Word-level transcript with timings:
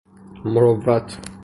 مروت 0.41 1.19